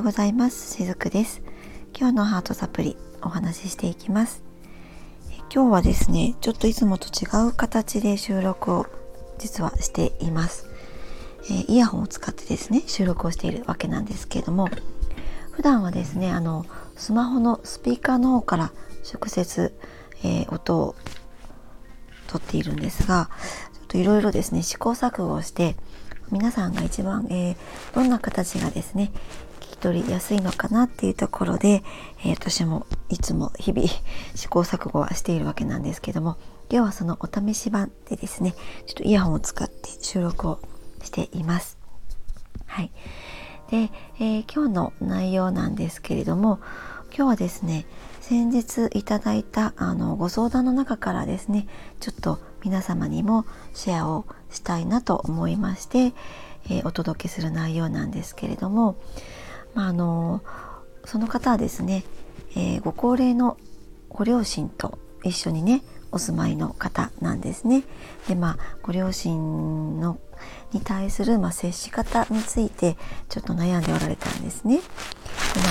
[0.00, 0.76] ようございます。
[0.76, 1.42] しずくです。
[1.94, 4.42] 今日のハートサプリお話ししていきます。
[5.54, 8.86] 今日はですねちょっといつもと違う形で収録を
[9.36, 10.70] 実はしています、
[11.50, 14.70] えイヤホンを使ってですね収録をしているわけなんですけれども
[15.50, 16.64] 普段はですねあの
[16.96, 18.72] スマホのスピーカーの方から
[19.12, 19.74] 直接、
[20.24, 20.94] えー、音を
[22.26, 23.28] 取っているんですが
[23.74, 25.76] ちょっといろいろですね試行錯誤をして
[26.30, 27.56] 皆さんが一番、えー、
[27.94, 29.12] どんな形がですね
[29.80, 31.82] 取りやすいのかなっていうところで、
[32.24, 33.88] えー、私もいつも日々
[34.34, 36.36] 試行錯誤はしているわけなんですけども
[36.70, 38.54] 今日はそのお試し版でですね
[38.86, 40.60] ちょっとイヤホンを使って収録を
[41.02, 41.78] しています。
[42.66, 42.92] はい、
[43.70, 46.60] で、えー、今日の内容なんですけれども
[47.08, 47.86] 今日はですね
[48.20, 51.66] 先日いただいたあのご相談の中からですね
[51.98, 56.12] ちょっと皆様にもシェアをしたいなと思いまして、
[56.66, 58.96] えー、お届けする内容なんですけれども、
[59.74, 60.42] まあ、あの
[61.04, 62.04] その方はですね、
[62.56, 63.56] えー、ご高齢の
[64.08, 67.84] ご両親と一緒にねお住まいの方なんですね。
[68.28, 70.18] でまあご両親の
[70.72, 72.96] に対する、まあ、接し方について
[73.28, 74.80] ちょっと悩んでおられたんですね。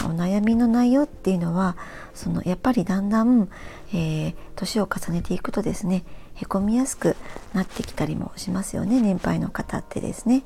[0.06, 1.78] お悩みの内容っていうのは
[2.14, 3.50] そのやっぱりだんだん、
[3.94, 6.04] えー、年を重ねていくとですね
[6.36, 7.16] へこみやすく
[7.54, 10.44] なってきたりもしますよね年配の方ってですね。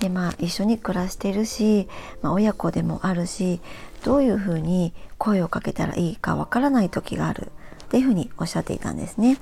[0.00, 1.88] でまあ一緒に暮らしてるし、
[2.22, 3.60] まあ、親子でもあるし
[4.04, 7.52] どういうふうに声をかけたらいいかわからない時がある
[7.84, 9.38] っていうふうにおっしゃっていたんですね。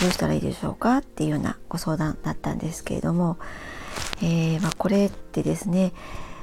[0.00, 3.36] どうしたらいいでしょうかっていうようなご相談だったんですけれども、
[4.22, 5.92] えー、まあ、これってですね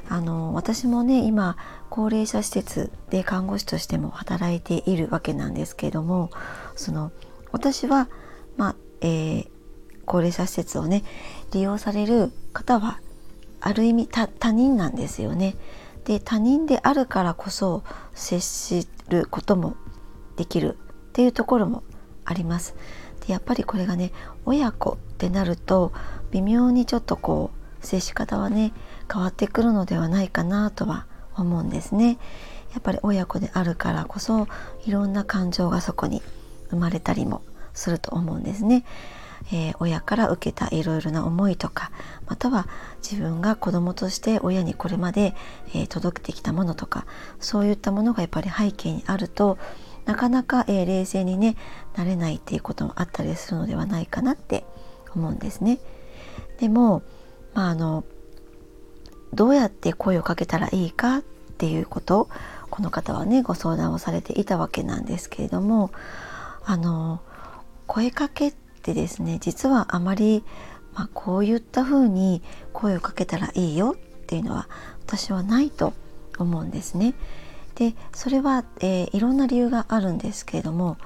[0.10, 1.56] あの私もね今
[1.90, 6.32] 高齢者施設で看護師としても働いているわけなんですけども
[6.76, 7.12] その
[7.52, 8.10] 私は
[8.58, 9.50] まあ、えー、
[10.06, 11.04] 高齢者施設をね
[11.54, 13.00] 利用される方は
[13.62, 15.56] ある意味他人なんですよね。
[16.06, 17.84] で他人であるからこそ
[18.16, 19.76] 接することも
[20.38, 20.78] できる
[21.10, 21.84] っていうところも
[22.26, 22.74] あります。
[23.28, 24.12] でやっぱりこれがね
[24.46, 25.92] 親子ってなると
[26.32, 28.74] 微妙にちょっとこう接し方はね
[29.12, 32.18] 変わってくるのではないかなとは思うんですね。
[32.74, 34.48] やっぱり親子であるからこそ
[34.86, 36.22] いろんな感情がそこに
[36.70, 37.42] 生まれたりも
[37.74, 38.86] すると思うんですね。
[39.52, 41.92] えー、親から受けたいろいろな思いとか
[42.28, 42.68] または
[43.02, 45.34] 自分が子供として親にこれまで、
[45.70, 47.06] えー、届けてきたものとか
[47.40, 49.58] そういったものがやっぱり背景にあると
[50.06, 51.56] なかなか、えー、冷静にね
[51.96, 54.66] なれないっていうこともあったりするのではないかなって
[55.16, 55.80] 思うんですね。
[56.60, 57.02] でも、
[57.54, 58.04] まあ、あの
[59.34, 61.22] どうやって声をかけたらいいかっ
[61.58, 62.30] ていうことを
[62.70, 65.92] この方はねご相談をされていたわけなんですけれども
[66.66, 67.22] あの
[67.88, 70.44] 声かけってですね実はあまり、
[70.94, 72.42] まあ、こういったふうに
[72.74, 74.70] 声をかけたらいいよっていうのは
[75.06, 75.94] 私はないと
[76.38, 77.14] 思うんですね。
[77.76, 80.98] でそれは、えー、いろんな理由があるんですけれども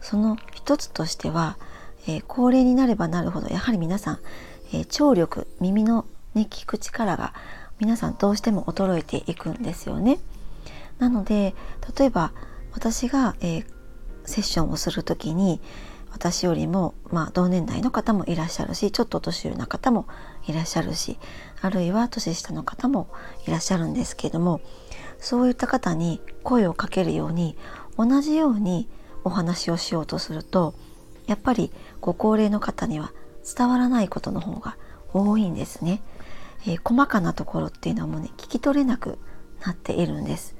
[0.00, 1.58] その一つとしては、
[2.06, 4.18] えー、高齢になればなるほどやはり皆さん、
[4.72, 7.34] え、聴力耳の、ね、聞く力が
[7.78, 10.18] 皆さんどうしても衰えていくんですよね。
[10.98, 11.54] なので
[11.98, 12.32] 例えば
[12.72, 13.66] 私が、えー、
[14.24, 15.60] セッションをする時に
[16.12, 20.06] 私よりも、まあ、同年代の方もいらっしゃるしちょっと年上の方も
[20.46, 21.18] いらっしゃるし
[21.60, 23.08] あるいは年下の方も
[23.46, 24.60] いらっしゃるんですけども
[25.18, 27.56] そういった方に声をかけるように
[27.96, 28.88] 同じように
[29.24, 30.74] お話をしようとすると
[31.26, 33.12] やっぱりご高齢の方には
[33.44, 34.76] 伝わらないことの方が
[35.12, 36.02] 多いんですね。
[36.66, 39.18] えー、細かなところっていうのもね聞き取れなく
[39.64, 40.54] なっているんです。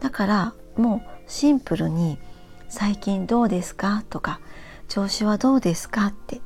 [0.00, 2.18] だからもうシンプルに
[2.68, 4.40] 「最近どうですか?」とか
[4.88, 6.06] 調子はどうですか？
[6.06, 6.40] って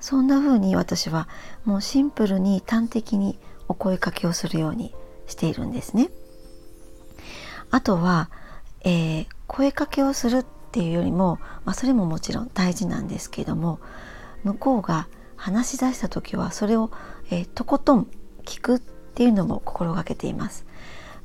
[0.00, 1.28] そんな風に私は
[1.64, 3.38] もうシンプルに端的に
[3.68, 4.94] お声かけをするように
[5.26, 6.10] しているんですね。
[7.70, 8.30] あとは、
[8.82, 13.80] えー、声かけをするっていうよりも、まあ、それももちろん大事なんですけども
[14.46, 16.90] 向こうが話し出した時はそれを、
[17.30, 18.06] えー、とことん
[18.44, 20.64] 聞くっていうのも心がけています。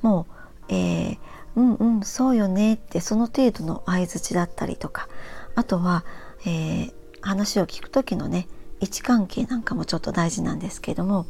[0.02, 0.28] も
[0.70, 1.18] う、えー、
[1.56, 5.08] うんうんそうよねってその程度の相づちだったりとか
[5.56, 6.04] あとは
[6.46, 8.48] えー、話を聞く時のね
[8.80, 11.26] 位置関係なんかもちょっと大事なんですけども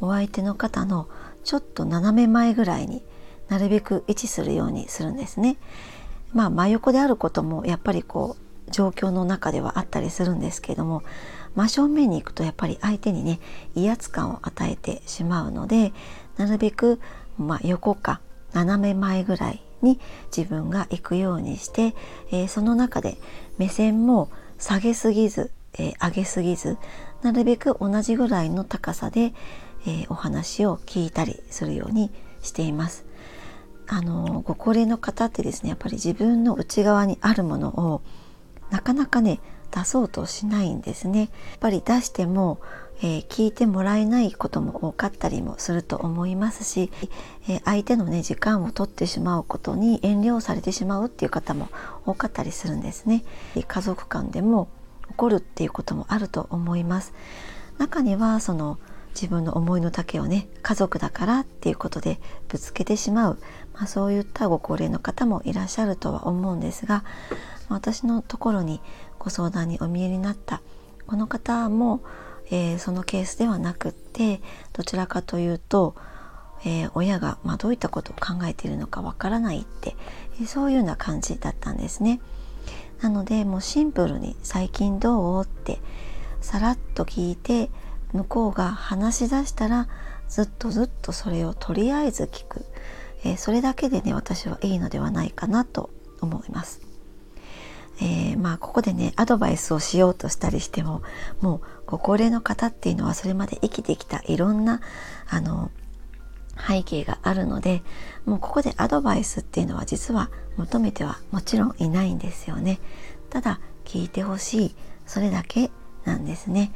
[0.00, 1.08] お相手の方の
[1.44, 3.02] ちょっと斜め前ぐらいに
[3.48, 5.56] なるべく位置するようにするんですね。
[6.32, 11.02] まあ真横であることもやっぱりこう状況の中ではあったりするんですけれども
[11.54, 13.40] 真正面に行くとやっぱり相手にね
[13.74, 15.92] 威圧感を与えてしまうので
[16.36, 17.00] なるべく、
[17.38, 18.20] まあ、横か
[18.52, 19.98] 斜め前ぐらいに
[20.34, 21.94] 自分が行くようにして、
[22.30, 23.18] えー、その中で
[23.58, 26.78] 目線も下げすぎず、えー、上げすぎず
[27.22, 29.32] なるべく同じぐらいの高さで、
[29.86, 32.10] えー、お話を聞いたりするように
[32.42, 33.04] しています。
[33.88, 38.02] あのご高齢の方ってですねやっぱり自分の内側にあるものを
[38.70, 39.40] なかなかね
[39.70, 41.20] 出そうとしないんですね。
[41.20, 41.28] やっ
[41.60, 42.60] ぱり出しても、
[43.02, 46.90] えー、聞いてもらえないことも多かったりもすると思いますし、
[47.48, 51.68] えー、相手のね時間を取ってしまうことに遠慮されてしまうっていう方も
[52.06, 53.24] 多かったりするんですね。
[53.66, 54.68] 家族間でも
[55.08, 57.12] 起こるっていうこともあると思います。
[57.78, 58.78] 中にはその
[59.20, 63.38] 自分の思いの丈をね家族だからっていうことでぶつけてしまう、
[63.72, 67.02] まあ、そういったご高齢の方もいらっしゃるとは思うんですが
[67.70, 68.80] 私のところに
[69.18, 70.60] ご相談にお見えになった
[71.06, 72.02] この方も、
[72.50, 74.42] えー、そのケースではなくって
[74.74, 75.94] どちらかというと、
[76.64, 79.96] えー、親が、まあ、どういったことを考えているのかわからないって、
[80.40, 82.20] えー、そういうような感じだったんですね。
[83.00, 85.80] なのでもうシンプルに「最近どう?」って
[86.40, 87.70] さらっと聞いて
[88.12, 89.88] 向こうが話し出したら
[90.28, 92.64] ずっとずっとそれをとりあえず聞く、
[93.24, 96.80] えー、それだけでね私はいいのではないかなと思います。
[97.98, 101.02] えー、まあここでねアドバイスをしようとしたりしても
[101.40, 104.82] もうご高齢の方っていうのはそれまで生きてきたいろんな
[105.28, 105.70] あの
[106.68, 107.82] 背景があるので
[108.26, 112.80] もうここでアドバイスっていうのは実は求めてはもちろんいないんですよね。
[113.30, 114.76] ただ聞いてほしい
[115.06, 115.70] それだけ
[116.04, 116.72] なんですね。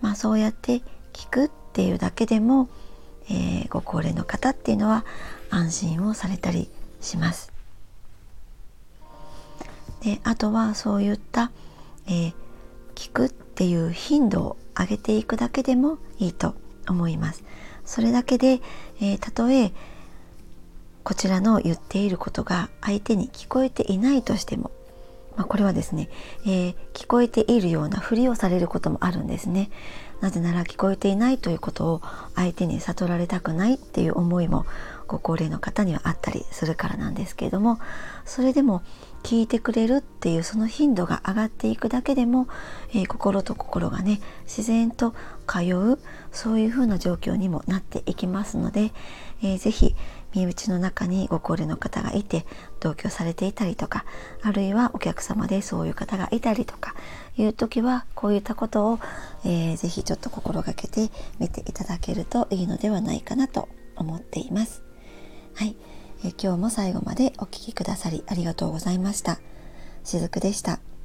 [0.00, 2.68] まあそうやって聞くっていうだけでも、
[3.28, 5.04] えー、ご高齢の方っていうのは
[5.50, 7.52] 安心をされたりします。
[10.02, 11.50] であとはそういった、
[12.06, 12.34] えー、
[12.94, 16.54] 聞くっていう頻度を上げていくだけでもいいと
[16.88, 17.42] 思います。
[17.84, 18.60] それだけで、
[19.00, 19.72] えー、たとえ
[21.02, 24.70] こちらの言っていることが相手に聞こえていないとしても
[25.38, 26.10] まあ、これはですね、
[26.44, 29.70] えー、聞こえているようなふりをされることもあるんですね。
[30.20, 32.02] なぜなら聞こえていないということを
[32.34, 34.66] 相手に悟られたくないっていう思いも
[35.06, 37.78] ご高齢の方にはあったりするからなんですけれども
[38.24, 38.82] それでも
[39.22, 42.48] 聞いてくれるっていうその頻度が上がっていくだけでも、
[42.90, 45.14] えー、心と心がね自然と
[45.46, 45.98] 通う
[46.32, 48.92] そういう風な状況にもなっていきますので、
[49.42, 49.94] えー、ぜひ
[50.38, 52.46] 身内の中にご高齢の方がいて
[52.78, 54.04] 同居されていたりとか
[54.42, 56.94] あるいはお客様でそういう方がいたりとか
[57.36, 59.00] いう時はこういったことを、
[59.44, 64.82] えー、ぜひちょっと心がけてみていただけるといいのではないかなと思っています。
[65.54, 65.76] はい、
[66.24, 69.40] えー、今日も最後までお聴きくださりありがとうございました。
[70.04, 70.97] しずくでした。